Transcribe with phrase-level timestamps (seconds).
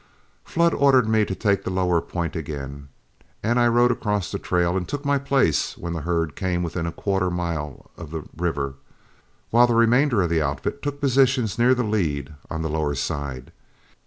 [0.43, 2.89] Flood ordered me to take the lower point again,
[3.43, 6.87] and I rode across the trail and took my place when the herd came within
[6.87, 8.73] a quarter of a mile of the river,
[9.51, 13.51] while the remainder of the outfit took positions near the lead on the lower side.